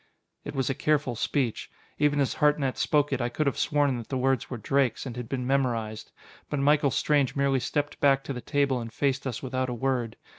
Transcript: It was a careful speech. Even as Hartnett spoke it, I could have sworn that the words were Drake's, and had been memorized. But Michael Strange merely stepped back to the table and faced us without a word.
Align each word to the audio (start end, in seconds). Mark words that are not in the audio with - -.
It 0.43 0.55
was 0.55 0.67
a 0.67 0.73
careful 0.73 1.15
speech. 1.15 1.69
Even 1.99 2.19
as 2.19 2.33
Hartnett 2.33 2.75
spoke 2.75 3.13
it, 3.13 3.21
I 3.21 3.29
could 3.29 3.45
have 3.45 3.59
sworn 3.59 3.99
that 3.99 4.09
the 4.09 4.17
words 4.17 4.49
were 4.49 4.57
Drake's, 4.57 5.05
and 5.05 5.15
had 5.15 5.29
been 5.29 5.45
memorized. 5.45 6.11
But 6.49 6.59
Michael 6.59 6.89
Strange 6.89 7.35
merely 7.35 7.59
stepped 7.59 7.99
back 7.99 8.23
to 8.23 8.33
the 8.33 8.41
table 8.41 8.79
and 8.79 8.91
faced 8.91 9.27
us 9.27 9.43
without 9.43 9.69
a 9.69 9.75
word. 9.75 10.15